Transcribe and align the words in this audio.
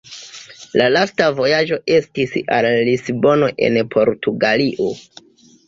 La 0.79 0.87
lasta 0.93 1.27
vojaĝo 1.39 1.77
estis 1.99 2.35
al 2.57 2.69
Lisbono 2.89 3.53
en 3.69 3.81
Portugalio. 3.95 4.93